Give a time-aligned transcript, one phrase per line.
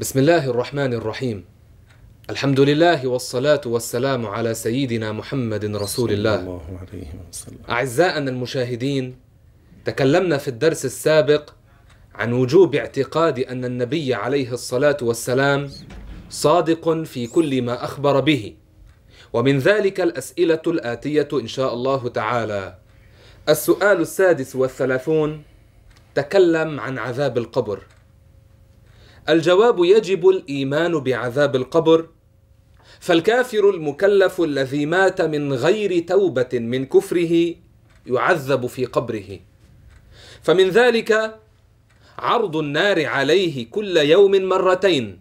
[0.00, 1.44] بسم الله الرحمن الرحيم
[2.30, 9.16] الحمد لله والصلاة والسلام على سيدنا محمد رسول الله الله عليه وسلم أعزائنا المشاهدين
[9.84, 11.50] تكلمنا في الدرس السابق
[12.14, 15.70] عن وجوب اعتقاد أن النبي عليه الصلاة والسلام
[16.30, 18.54] صادق في كل ما أخبر به
[19.32, 22.74] ومن ذلك الأسئلة الآتية إن شاء الله تعالى
[23.48, 25.42] السؤال السادس والثلاثون
[26.14, 27.82] تكلم عن عذاب القبر
[29.30, 32.06] الجواب يجب الإيمان بعذاب القبر.
[33.00, 37.54] فالكافر المكلف الذي مات من غير توبة من كفره
[38.06, 39.38] يعذب في قبره.
[40.42, 41.40] فمن ذلك
[42.18, 45.20] عرض النار عليه كل يوم مرتين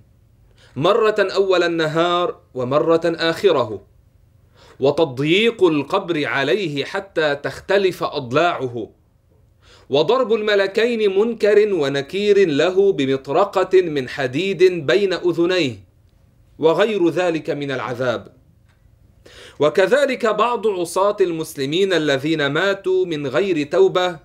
[0.75, 3.81] مرة أول النهار ومرة آخره.
[4.79, 8.89] وتضييق القبر عليه حتى تختلف أضلاعه.
[9.89, 15.75] وضرب الملكين منكر ونكير له بمطرقة من حديد بين أذنيه
[16.59, 18.33] وغير ذلك من العذاب.
[19.59, 24.19] وكذلك بعض عصاة المسلمين الذين ماتوا من غير توبة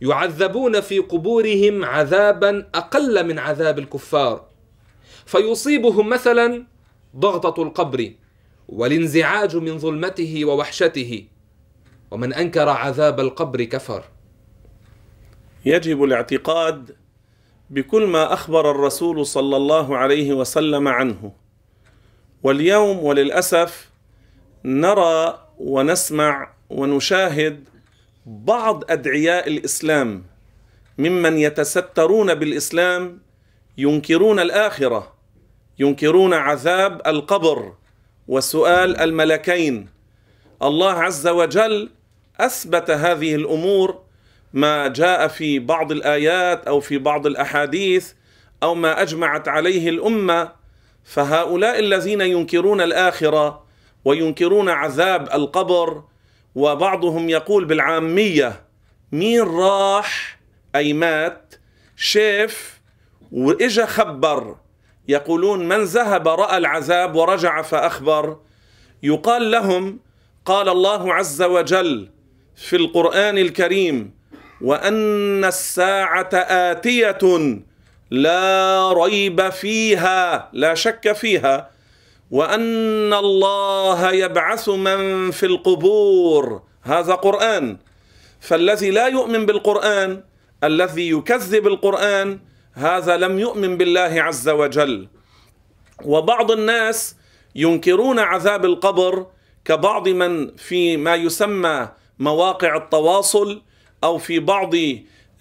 [0.00, 4.44] يعذبون في قبورهم عذابا أقل من عذاب الكفار.
[5.26, 6.66] فيصيبهم مثلا
[7.16, 8.12] ضغطة القبر
[8.68, 11.24] والانزعاج من ظلمته ووحشته
[12.10, 14.15] ومن أنكر عذاب القبر كفر.
[15.66, 16.96] يجب الاعتقاد
[17.70, 21.32] بكل ما أخبر الرسول صلى الله عليه وسلم عنه.
[22.42, 23.90] واليوم وللأسف
[24.64, 27.68] نرى ونسمع ونشاهد
[28.26, 30.24] بعض أدعياء الإسلام
[30.98, 33.20] ممن يتسترون بالإسلام
[33.78, 35.14] ينكرون الآخرة
[35.78, 37.72] ينكرون عذاب القبر
[38.28, 39.88] وسؤال الملكين.
[40.62, 41.90] الله عز وجل
[42.40, 44.05] أثبت هذه الأمور
[44.52, 48.12] ما جاء في بعض الآيات أو في بعض الأحاديث
[48.62, 50.52] أو ما أجمعت عليه الأمة
[51.04, 53.66] فهؤلاء الذين ينكرون الآخرة
[54.04, 56.02] وينكرون عذاب القبر
[56.54, 58.62] وبعضهم يقول بالعامية
[59.12, 60.38] مين راح؟
[60.74, 61.54] أي مات؟
[61.96, 62.80] شاف
[63.32, 64.56] وإجا خبر.
[65.08, 68.36] يقولون من ذهب رأى العذاب ورجع فأخبر.
[69.02, 69.98] يقال لهم
[70.44, 72.10] قال الله عز وجل
[72.56, 74.15] في القرآن الكريم
[74.60, 77.18] وأن الساعة آتية
[78.10, 81.70] لا ريب فيها لا شك فيها
[82.30, 86.62] وأن الله يبعث من في القبور.
[86.82, 87.76] هذا قرآن.
[88.40, 90.22] فالذي لا يؤمن بالقرآن
[90.64, 92.38] الذي يكذب القرآن
[92.72, 95.08] هذا لم يؤمن بالله عز وجل.
[96.04, 97.16] وبعض الناس
[97.54, 99.26] ينكرون عذاب القبر
[99.64, 103.62] كبعض من في ما يسمى مواقع التواصل
[104.06, 104.74] أو في بعض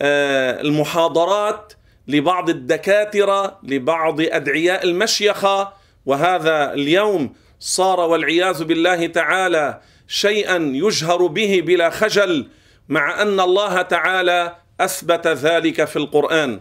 [0.01, 1.73] المحاضرات
[2.07, 5.73] لبعض الدكاترة لبعض أدعياء المشيخة.
[6.05, 12.47] وهذا اليوم صار والعياذ بالله تعالى شيئا يجهر به بلا خجل
[12.89, 16.59] مع أن الله تعالى أثبت ذلك في القرآن.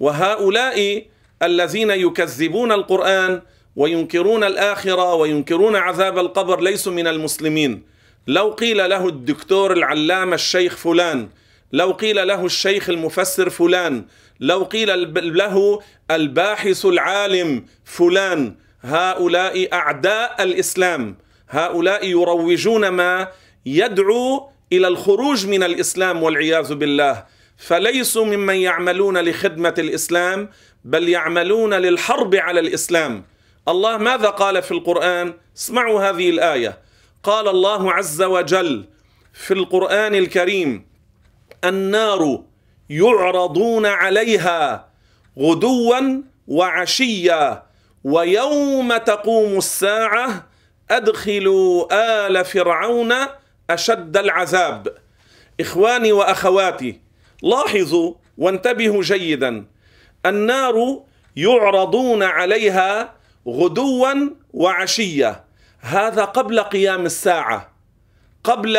[0.00, 1.06] وهؤلاء
[1.42, 3.42] الذين يكذبون القرآن
[3.76, 7.93] وينكرون الآخرة وينكرون عذاب القبر ليسوا من المسلمين.
[8.26, 11.28] لو قيل له الدكتور العلامة الشيخ فلان
[11.72, 14.04] لو قيل له الشيخ المفسر فلان
[14.40, 15.80] لو قيل له
[16.10, 21.16] الباحث العالم فلان هؤلاء أعداء الإسلام
[21.48, 23.28] هؤلاء يروجون ما
[23.66, 27.24] يدعو إلى الخروج من الإسلام والعياذ بالله.
[27.56, 30.48] فليسوا ممن يعملون لخدمة الإسلام
[30.84, 33.24] بل يعملون للحرب على الإسلام.
[33.68, 36.78] الله ماذا قال في القرآن؟ اسمعوا هذه الآية.
[37.24, 38.84] قال الله عز وجل
[39.32, 40.86] في القرآن الكريم
[41.64, 42.42] النار
[42.90, 44.88] يعرضون عليها
[45.38, 47.62] غدوا وعشيا
[48.04, 50.46] ويوم تقوم الساعة
[50.90, 51.86] أدخلوا
[52.26, 53.12] آل فرعون
[53.70, 54.88] أشد العذاب.
[55.60, 57.00] إخواني وأخواتي
[57.42, 59.64] لاحظوا وانتبهوا جيدا
[60.26, 61.02] النار
[61.36, 63.14] يعرضون عليها
[63.48, 65.44] غدوا وعشيا.
[65.84, 67.72] هذا قبل قيام الساعة
[68.44, 68.78] قبل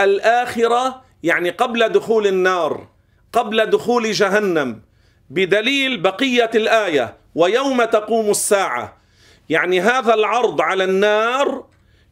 [0.00, 2.88] الآخرة يعني قبل دخول النار
[3.32, 4.82] قبل دخول جهنم
[5.30, 8.96] بدليل بقية الآية ويوم تقوم الساعة.
[9.48, 11.64] يعني هذا العرض على النار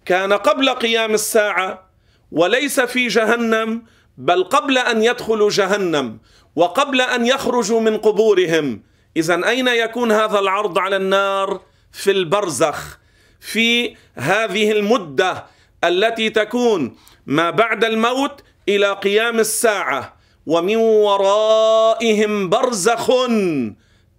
[0.05, 1.91] كان قبل قيام الساعة
[2.33, 3.83] وليس في جهنم
[4.19, 6.19] بل قبل أن يدخلوا جهنم
[6.57, 8.83] وقبل أن يخرجوا من قبورهم.
[9.17, 11.61] اذا أين يكون هذا العرض على النار؟
[11.93, 13.00] في البرزخ.
[13.41, 15.47] في هذه المدة
[15.85, 16.97] التي تكون
[17.27, 20.17] ما بعد الموت إلى قيام الساعة
[20.47, 23.11] ومن ورائهم برزخ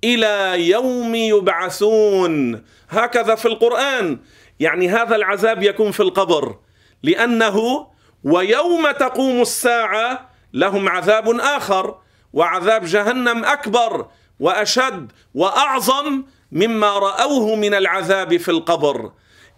[0.04, 2.64] إلى يوم يبعثون.
[2.90, 4.20] هكذا في القرآن.
[4.60, 6.56] يعني هذا العذاب يكون في القبر.
[7.04, 7.88] لأنه
[8.24, 11.96] ويوم تقوم الساعة لهم عذاب آخر
[12.34, 14.08] وعذاب جهنم أكبر
[14.40, 19.12] وأشد وأعظم مما رأوه من العذاب في القبر.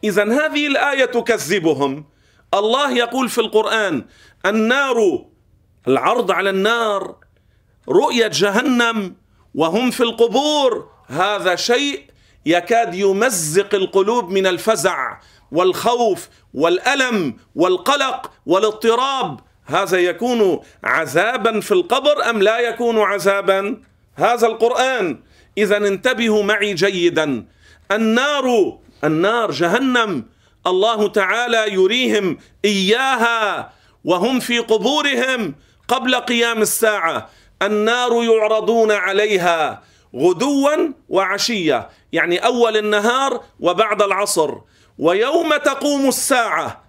[0.04, 2.06] اذا هذه الآية تكذبهم.
[2.54, 4.06] الله يقول في القرآن
[4.46, 5.26] النار
[5.88, 7.16] العرض على النار
[7.90, 9.16] رؤية جهنم
[9.56, 10.90] وهم في القبور.
[11.08, 12.04] هذا شيء
[12.46, 15.20] يكاد يمزق القلوب من الفزع
[15.52, 19.40] والخوف والألم والقلق والاضطراب.
[19.66, 23.82] هذا يكون عذابا في القبر أم لا يكون عذابا؟
[24.16, 25.24] هذا القرآن.
[25.58, 27.46] إذا انتبهوا معي جيدا.
[27.92, 30.26] النار النار جهنم.
[30.68, 33.72] الله تعالى يريهم إياها
[34.04, 35.56] وهم في قبورهم
[35.88, 37.30] قبل قيام الساعة.
[37.62, 39.84] النار يعرضون عليها
[40.16, 44.56] غدوا وعشية يعني أول النهار وبعد العصر.
[44.98, 46.84] ويوم تقوم الساعة.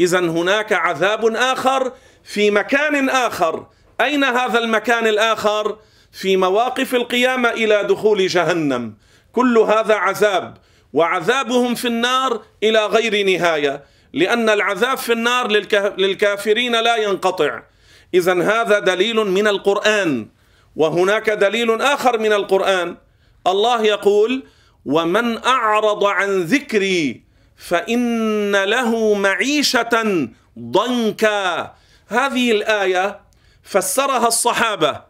[0.00, 1.92] اذا هناك عذاب آخر
[2.24, 3.66] في مكان آخر.
[4.00, 5.76] أين هذا المكان الآخر؟
[6.12, 8.94] في مواقف القيامة إلى دخول جهنم.
[9.32, 10.56] كل هذا عذاب
[10.92, 15.48] وعذابهم في النار إلى غير نهاية لأن العذاب في النار
[15.98, 17.62] للكافرين لا ينقطع.
[18.14, 20.28] اذا هذا دليل من القرآن
[20.76, 22.96] وهناك دليل آخر من القرآن.
[23.46, 24.44] الله يقول
[24.84, 27.22] ومن أعرض عن ذكري
[27.56, 30.28] فإن له معيشة
[30.58, 31.74] ضنكا.
[32.08, 33.20] هذه الآية
[33.62, 35.07] فسرها الصحابة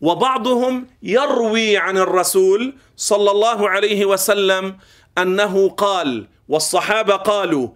[0.00, 4.76] وبعضهم يروي عن الرسول صلى الله عليه وسلم
[5.18, 7.68] أنه قال والصحابة قالوا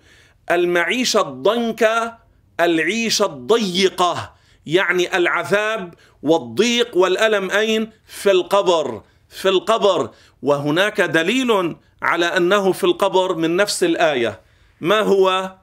[0.51, 2.19] المعيشه الضنكه
[2.61, 4.33] العيشه الضيقة
[4.67, 10.11] يعني العذاب والضيق والألم أين؟ في القبر في القبر.
[10.43, 14.41] وهناك دليل على أنه في القبر من نفس الآية.
[14.81, 15.55] ما هو؟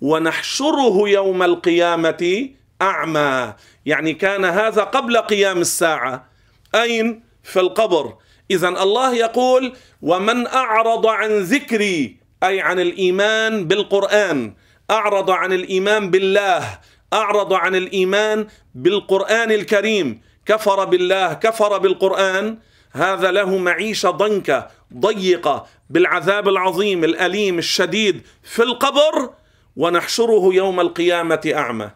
[0.00, 2.48] ونحشره يوم القيامة
[2.82, 3.54] أعمى.
[3.86, 6.28] يعني كان هذا قبل قيام الساعة.
[6.74, 8.14] أين؟ في القبر.
[8.50, 9.72] اذا الله يقول
[10.02, 14.54] ومن أعرض عن ذكري أي عن الإيمان بالقرآن.
[14.90, 16.78] أعرض عن الإيمان بالله.
[17.12, 20.20] أعرض عن الإيمان بالقرآن الكريم.
[20.46, 22.58] كفر بالله كفر بالقرآن.
[22.92, 24.68] هذا له معيشة ضنكة
[24.98, 29.30] ضيقة بالعذاب العظيم الأليم الشديد في القبر.
[29.76, 31.90] ونحشره يوم القيامة أعمى.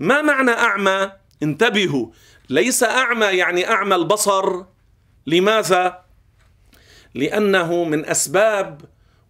[0.00, 1.12] ما معنى أعمى؟
[1.42, 2.06] انتبهوا.
[2.48, 4.64] ليس أعمى يعني أعمى البصر.
[5.26, 6.00] لماذا؟
[7.14, 8.80] لأنه من أسباب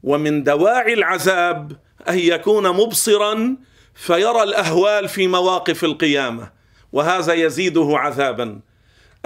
[0.03, 1.73] ومن دواعي العذاب
[2.09, 3.57] أن يكون مبصرا
[3.95, 6.51] فيرى الأهوال في مواقف القيامة
[6.93, 8.61] وهذا يزيده عذابا.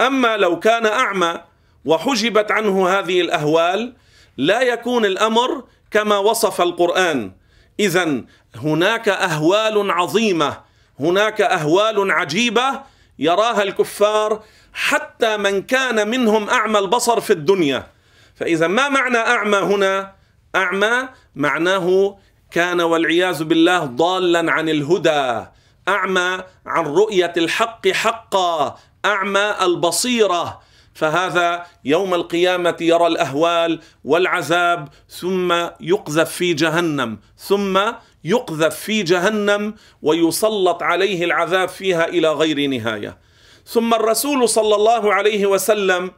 [0.01, 1.41] أما لو كان أعمى
[1.85, 3.95] وحجبت عنه هذه الأهوال
[4.37, 7.31] لا يكون الأمر كما وصف القرآن.
[7.79, 8.23] اذا
[8.55, 10.64] هناك أهوال عظيمة
[10.99, 12.81] هناك أهوال عجيبة
[13.19, 14.43] يراها الكفار
[14.73, 17.87] حتى من كان منهم أعمى البصر في الدنيا.
[18.35, 20.15] فإذا ما معنى أعمى هنا؟
[20.55, 22.17] أعمى معناه
[22.51, 25.45] كان والعياذ بالله ضالا عن الهدى.
[25.87, 28.77] أعمى عن رؤية الحق حقا.
[29.05, 30.61] أعمى البصيرة.
[30.93, 37.19] فهذا يوم القيامة يرى الأهوال والعذاب ثم يقذف في جهنم.
[37.37, 37.79] ثم
[38.25, 43.17] يقذف في جهنم ويسلط عليه العذاب فيها إلى غير نهاية.
[43.65, 46.11] ثم الرسول صلى الله عليه وسلم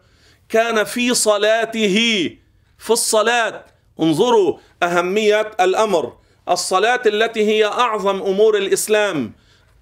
[0.50, 1.98] كان في صلاته
[2.78, 3.66] في الصلاة.
[4.00, 6.14] انظروا أهمية الأمر.
[6.50, 9.34] الصلاة التي هي أعظم أمور الإسلام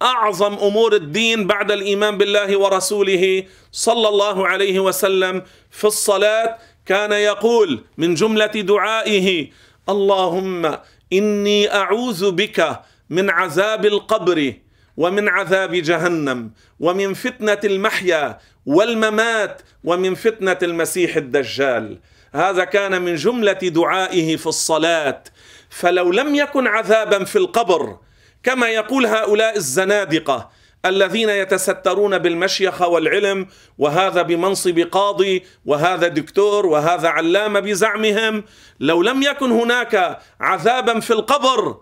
[0.01, 6.57] أعظم أمور الدين بعد الإيمان بالله ورسوله صلى الله عليه وسلم في الصلاة.
[6.85, 9.47] كان يقول من جملة دعائه
[9.89, 10.77] اللهم
[11.13, 14.53] اني اعوذ بك من عذاب القبر
[14.97, 21.99] ومن عذاب جهنم ومن فتنه المحيا والممات ومن فتنه المسيح الدجال
[22.33, 25.23] هذا كان من جمله دعائه في الصلاه
[25.69, 27.97] فلو لم يكن عذابا في القبر
[28.43, 30.49] كما يقول هؤلاء الزنادقه
[30.85, 38.43] الذين يتسترون بالمشيخه والعلم وهذا بمنصب قاضي وهذا دكتور وهذا علامه بزعمهم.
[38.79, 41.77] لو لم يكن هناك عذابا في القبر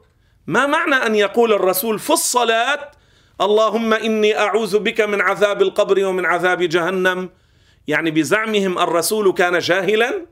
[0.48, 2.92] ما معنى أن يقول الرسول في الصلاة
[3.42, 7.30] اللهم إني أعوذ بك من عذاب القبر ومن عذاب جهنم
[7.88, 10.26] يعني بزعمهم الرسول كان جاهلا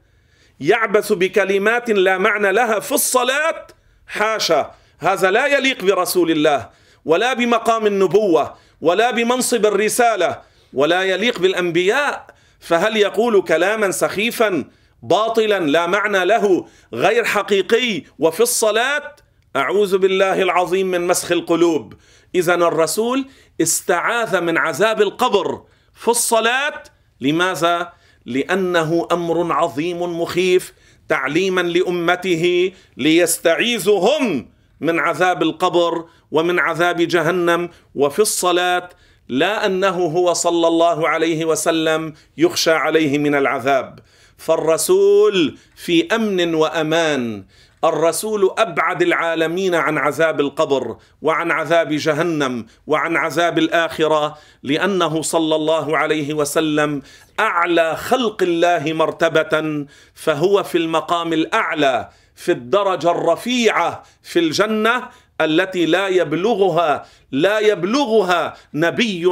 [0.59, 3.67] يعبث بكلمات لا معنى لها في الصلاة
[4.07, 4.71] حاشا.
[4.99, 6.69] هذا لا يليق برسول الله.
[7.05, 10.41] ولا بمقام النبوة ولا بمنصب الرسالة
[10.73, 12.27] ولا يليق بالأنبياء
[12.59, 14.65] فهل يقول كلاما سخيفا
[15.03, 19.15] باطلا لا معنى له غير حقيقي وفي الصلاة؟
[19.55, 21.93] أعوذ بالله العظيم من مسخ القلوب.
[22.35, 23.25] اذا الرسول
[23.61, 25.61] استعاذ من عذاب القبر
[25.93, 26.83] في الصلاة.
[27.21, 27.93] لماذا؟
[28.25, 30.73] لأنه أمر عظيم مخيف
[31.09, 34.49] تعليما لأمته ليستعيذوا هم
[34.81, 38.89] من عذاب القبر ومن عذاب جهنم وفي الصلاة
[39.29, 43.99] لا أنه هو صلى الله عليه وسلم يخشى عليه من العذاب.
[44.37, 47.43] فالرسول في أمن وأمان.
[47.83, 55.97] الرسول أبعد العالمين عن عذاب القبر وعن عذاب جهنم وعن عذاب الآخرة لأنه صلى الله
[55.97, 57.01] عليه وسلم
[57.39, 65.09] أعلى خلق الله مرتبة فهو في المقام الأعلى في الدرجة الرفيعة في الجنة
[65.45, 69.25] التي لا يبلغها لا يبلغها نبي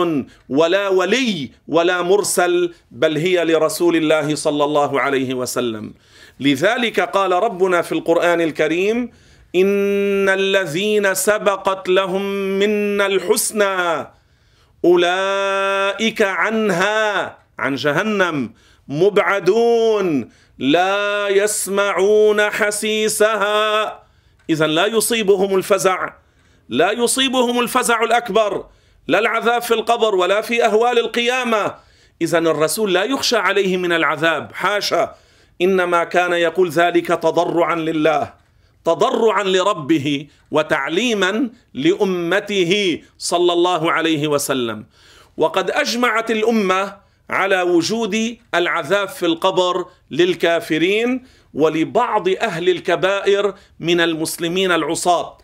[0.50, 5.94] ولا ولي ولا مرسل بل هي لرسول الله صلى الله عليه وسلم.
[6.40, 9.12] لذلك قال ربنا في القرآن الكريم
[9.56, 12.22] إن الذين سبقت لهم
[12.60, 14.08] منا الحسنى
[14.86, 18.54] أولئك عنها عن جهنم
[18.88, 23.99] مبعدون لا يسمعون حسيسها.
[24.50, 26.14] اذا لا يصيبهم الفزع
[26.70, 28.66] لا يصيبهم الفزع الأكبر
[29.08, 31.76] لا العذاب في القبر ولا في أهوال القيامة.
[32.22, 35.16] اذا الرسول لا يخشى عليه من العذاب حاشا.
[35.62, 38.34] إنما كان يقول ذلك تضرعا لله
[38.86, 44.86] تضرعا لربه وتعليما لأمته صلى الله عليه وسلم.
[45.38, 46.98] وقد أجمعت الأمة
[47.30, 55.38] على وجود العذاب في القبر للكافرين ولبعض أهل الكبائر من المسلمين العصاة.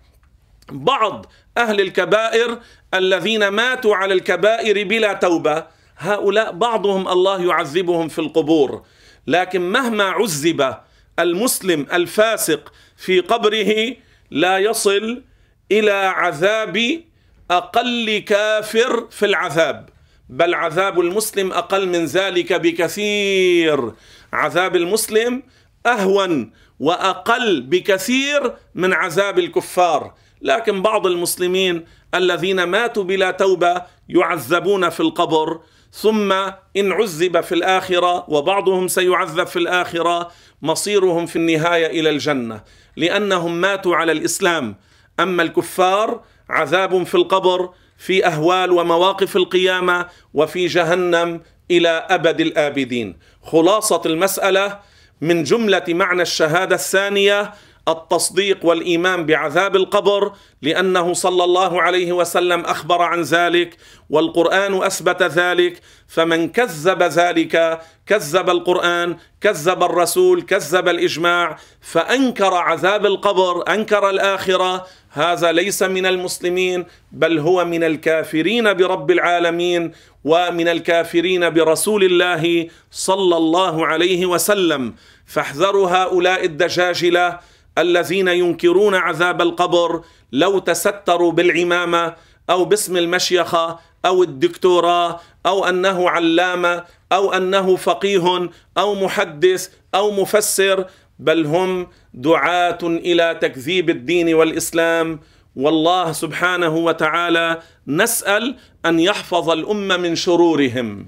[0.72, 1.26] بعض
[1.58, 2.60] أهل الكبائر
[2.94, 8.86] الذين ماتوا على الكبائر بلا توبة هؤلاء بعضهم الله يعذبهم في القبور.
[9.28, 10.76] لكن مهما عذب
[11.20, 13.96] المسلم الفاسق في قبره
[14.32, 15.24] لا يصل
[15.72, 17.04] إلى عذاب
[17.52, 19.90] أقل كافر في العذاب.
[20.30, 23.92] بل عذاب المسلم أقل من ذلك بكثير.
[24.34, 25.44] عذاب المسلم
[25.86, 30.14] أهون وأقل بكثير من عذاب الكفار.
[30.42, 35.60] لكن بعض المسلمين الذين ماتوا بلا توبة يعذبون في القبر
[35.92, 36.32] ثم
[36.78, 42.64] إن عذب في الآخرة وبعضهم سيعذب في الآخرة مصيرهم في النهاية إلى الجنة.
[42.98, 44.76] لأنهم ماتوا على الإسلام.
[45.20, 53.18] أما الكفار عذاب في القبر في أهوال ومواقف القيامة وفي جهنم إلى أبد الآبدين.
[53.44, 54.80] خلاصة المسألة
[55.22, 57.52] من جملة معنى الشهادة الثانية
[57.88, 60.32] التصديق والإيمان بعذاب القبر
[60.62, 63.78] لأنه صلى الله عليه وسلم أخبر عن ذلك
[64.10, 73.74] والقرآن أثبت ذلك فمن كذب ذلك كذب القرآن كذب الرسول كذب الإجماع فأنكر عذاب القبر
[73.74, 79.92] أنكر الآخرة هذا ليس من المسلمين بل هو من الكافرين برب العالمين
[80.24, 84.94] ومن الكافرين برسول الله صلى الله عليه وسلم.
[85.26, 87.40] فاحذروا هؤلاء الدجاجلة
[87.78, 92.14] الذين ينكرون عذاب القبر لو تستروا بالعمامة
[92.50, 100.86] أو باسم المشيخه أو الدكتوراه أو أنه علامة أو أنه فقيه أو محدث أو مفسر
[101.20, 105.20] بل هم دعاة إلى تكذيب الدين والإسلام.
[105.56, 108.56] والله سبحانه وتعالى نسأل
[108.86, 111.06] أن يحفظ الأمة من شرورهم.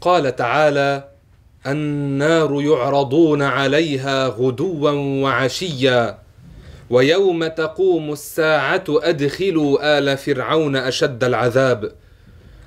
[0.00, 1.08] قال تعالى
[1.66, 4.90] النار يعرضون عليها غدوا
[5.22, 6.18] وعشيا
[6.90, 11.92] ويوم تقوم الساعة أدخلوا آل فرعون أشد العذاب.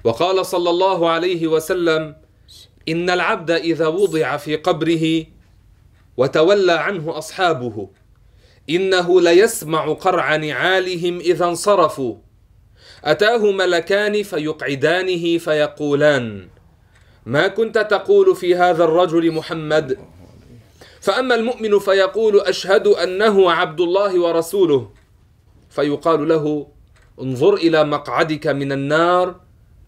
[0.04, 2.16] وقال صلى الله عليه وسلم
[2.88, 5.26] إن العبد إذا وضع في قبره
[6.18, 7.90] وتولى عنه أصحابه
[8.70, 12.16] إنه ليسمع قرع نعالهم إذا انصرفوا.
[13.04, 16.48] أتاه ملكان فيقعدانه فيقولان
[17.26, 19.98] ما كنت تقول في هذا الرجل محمد؟
[21.02, 24.92] فأما المؤمن فيقول أشهد أنه عبد الله ورسوله.
[25.70, 26.68] فيقال له
[27.22, 29.36] انظر إلى مقعدك من النار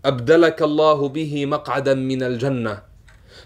[0.06, 2.82] أبدلك الله به مقعدا من الجنة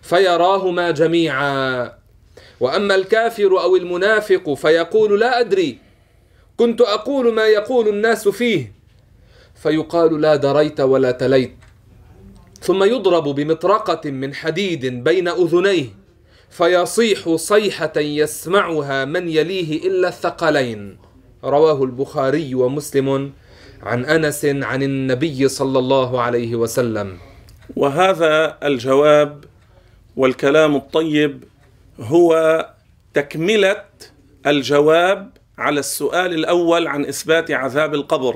[0.02, 1.92] فيراهما جميعا.
[2.60, 5.78] وأما الكافر أو المنافق فيقول لا أدري
[6.58, 8.74] كنت أقول ما يقول الناس فيه
[9.56, 11.56] فيقال لا دريت ولا تليت.
[12.62, 15.86] ثم يضرب بمطرقة من حديد بين أذنيه
[16.50, 20.98] فيصيح صيحة يسمعها من يليه إلا الثقلين.
[21.44, 23.34] رواه البخاري ومسلم.
[23.84, 27.18] عن أنس عن النبي صلى الله عليه وسلم.
[27.76, 29.46] وهذا الجواب
[30.16, 31.44] والكلام الطيب
[32.00, 32.30] هو
[33.14, 33.84] تكملة
[34.48, 38.36] الجواب على السؤال الأول عن إثبات عذاب القبر.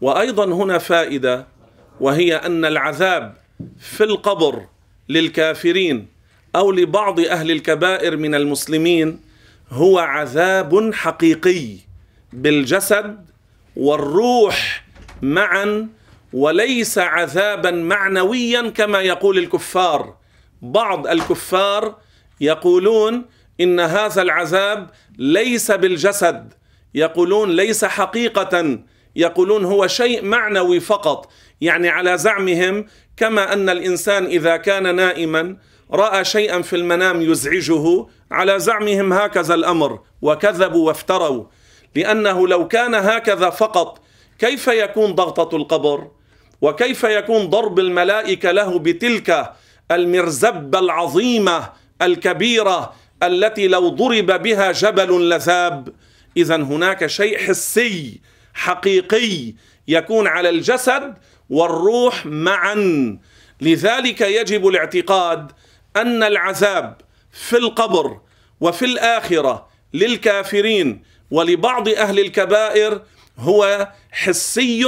[0.00, 1.46] وأيضا هنا فائدة
[2.00, 3.34] وهي أن العذاب
[3.78, 4.62] في القبر
[5.08, 6.06] للكافرين
[6.56, 9.20] أو لبعض أهل الكبائر من المسلمين
[9.70, 11.76] هو عذاب حقيقي
[12.32, 13.24] بالجسد
[13.76, 14.84] والروح
[15.22, 15.88] معا
[16.32, 20.16] وليس عذابا معنويا كما يقول الكفار.
[20.62, 21.96] بعض الكفار
[22.40, 23.24] يقولون
[23.60, 26.52] إن هذا العذاب ليس بالجسد
[26.94, 28.78] يقولون ليس حقيقة
[29.16, 31.32] يقولون هو شيء معنوي فقط.
[31.60, 35.56] يعني على زعمهم كما أن الإنسان إذا كان نائما
[35.92, 41.44] رأى شيئا في المنام يزعجه على زعمهم هكذا الأمر وكذبوا وافتروا.
[41.94, 44.00] لأنه لو كان هكذا فقط
[44.38, 46.10] كيف يكون ضغطة القبر؟
[46.60, 49.52] وكيف يكون ضرب الملائكة له بتلك
[49.90, 51.70] المرزبة العظيمة
[52.02, 55.88] الكبيرة التي لو ضرب بها جبل لذاب؟
[56.36, 58.20] اذا هناك شيء حسي
[58.54, 59.54] حقيقي
[59.88, 61.14] يكون على الجسد
[61.50, 63.18] والروح معا.
[63.60, 65.52] لذلك يجب الاعتقاد
[65.96, 66.96] أن العذاب
[67.32, 68.20] في القبر
[68.60, 71.02] وفي الآخرة للكافرين
[71.34, 73.00] ولبعض أهل الكبائر
[73.38, 74.86] هو حسي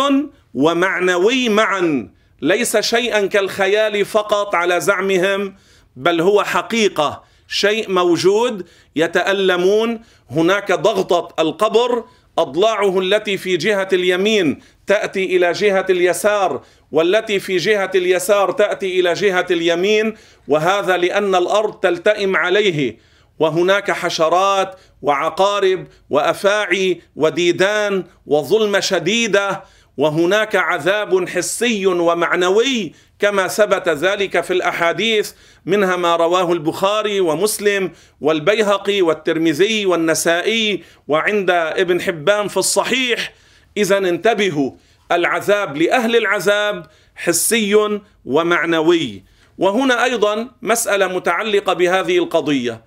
[0.55, 2.11] ومعنوي معا
[2.43, 5.57] ليس شيئا كالخيال فقط على زعمهم
[5.97, 10.01] بل هو حقيقة شيء موجود يتألمون.
[10.31, 12.05] هناك ضغطة القبر
[12.39, 16.63] أضلاعه التي في جهة اليمين تأتي إلى جهة اليسار
[16.93, 20.15] والتي في جهة اليسار تأتي إلى جهة اليمين
[20.49, 22.99] وهذا لأن الأرض تلتئم عليه.
[23.39, 29.63] وهناك حشرات وعقارب وأفاعي وديدان وظلمه شديدة
[29.97, 35.33] وهناك عذاب حسي ومعنوي كما ثبت ذلك في الأحاديث
[35.67, 43.33] منها ما رواه البخاري ومسلم والبيهقي والترمذي والنسائي وعند ابن حبان في الصحيح.
[43.77, 44.71] اذا انتبهوا
[45.13, 49.25] العذاب لأهل العذاب حسي ومعنوي.
[49.59, 52.83] وهنا أيضا مسألة متعلقة بهذه القضية.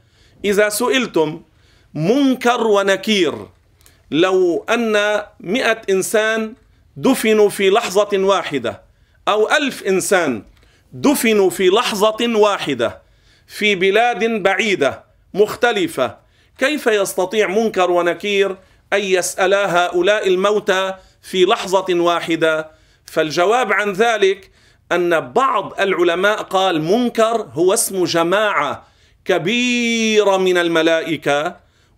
[0.45, 1.41] إذا سئلتم
[1.93, 3.33] منكر ونكير
[4.11, 6.53] لو أن مئة إنسان
[6.97, 8.81] دفنوا في لحظة واحدة
[9.27, 10.43] أو ألف إنسان
[10.93, 13.01] دفنوا في لحظة واحدة
[13.47, 16.17] في بلاد بعيدة مختلفة
[16.57, 18.57] كيف يستطيع منكر ونكير
[18.93, 22.71] أن يسالا هؤلاء الموتى في لحظة واحدة؟
[23.05, 24.51] فالجواب عن ذلك
[24.91, 28.88] أن بعض العلماء قال منكر هو اسم جماعة
[29.29, 31.55] كبيره من الملائكة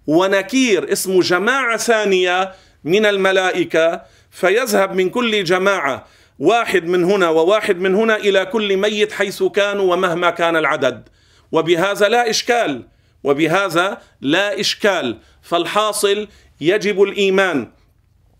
[0.07, 2.51] ونكير اسم جماعة ثانية
[2.83, 6.07] من الملائكة فيذهب من كل جماعة
[6.39, 11.09] واحد من هنا وواحد من هنا إلى كل ميت حيث كانوا ومهما كان العدد.
[11.51, 12.87] وبهذا لا إشكال
[13.23, 15.17] وبهذا لا إشكال.
[15.41, 16.27] فالحاصل
[16.61, 17.71] يجب الإيمان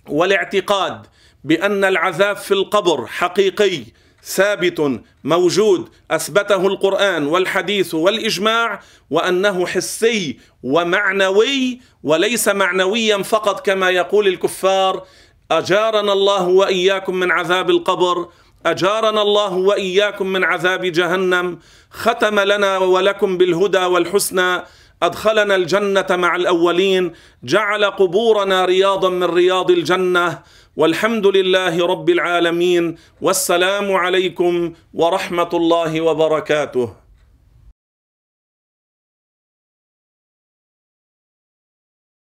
[0.08, 1.08] والاعتقاد
[1.44, 3.84] بأن العذاب في القبر حقيقي
[4.24, 8.80] ثابت موجود أثبته القرآن والحديث والإجماع
[9.10, 15.04] وأنه حسي ومعنوي وليس معنويا فقط كما يقول الكفار
[15.52, 18.28] أجارنا الله وإياكم من عذاب القبر
[18.66, 21.60] أجارنا الله وإياكم من عذاب جهنم
[21.92, 24.62] ختم لنا ولكم بالهدى والحسنى
[25.04, 30.40] أدخلنا الجنة مع الأولين جعل قبورنا رياضا من رياض الجنة.
[30.76, 37.01] والحمد لله رب العالمين والسلام عليكم ورحمة الله وبركاته.